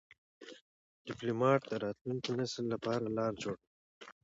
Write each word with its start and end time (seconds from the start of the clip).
ډيپلومات 1.05 1.61
د 1.67 1.71
راتلونکي 1.85 2.29
نسل 2.39 2.65
لپاره 2.73 3.05
لار 3.17 3.33
جوړوي. 3.41 3.67